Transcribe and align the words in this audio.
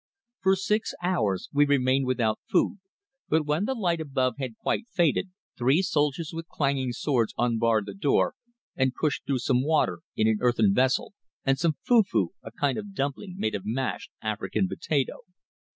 For 0.39 0.55
six 0.55 0.95
hours 1.03 1.47
we 1.53 1.63
remained 1.67 2.07
without 2.07 2.39
food, 2.49 2.79
but 3.29 3.45
when 3.45 3.65
the 3.65 3.75
light 3.75 4.01
above 4.01 4.33
had 4.39 4.57
quite 4.57 4.87
faded, 4.89 5.29
three 5.55 5.83
soldiers 5.83 6.31
with 6.33 6.47
clanging 6.47 6.91
swords 6.91 7.35
unbarred 7.37 7.85
the 7.85 7.93
door 7.93 8.33
and 8.75 8.95
pushed 8.95 9.27
through 9.27 9.37
some 9.37 9.63
water 9.63 9.99
in 10.15 10.27
an 10.27 10.39
earthen 10.41 10.73
vessel 10.73 11.13
and 11.45 11.59
some 11.59 11.77
fufu, 11.87 12.29
a 12.41 12.49
kind 12.51 12.79
of 12.79 12.95
dumpling 12.95 13.35
made 13.37 13.53
of 13.53 13.61
mashed 13.63 14.09
African 14.23 14.67
potato. 14.67 15.19